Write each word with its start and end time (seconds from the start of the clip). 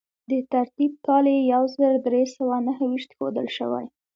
د 0.29 0.31
ترتیب 0.53 0.91
کال 1.05 1.25
یې 1.33 1.39
یو 1.53 1.63
زر 1.77 1.93
درې 2.07 2.23
سوه 2.35 2.55
نهه 2.67 2.83
ویشت 2.91 3.09
ښودل 3.17 3.47
شوی. 3.57 3.85